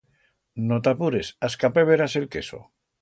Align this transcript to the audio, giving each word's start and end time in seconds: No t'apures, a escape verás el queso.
No 0.71 0.79
t'apures, 0.87 1.29
a 1.45 1.49
escape 1.53 1.85
verás 1.91 2.17
el 2.21 2.27
queso. 2.37 2.63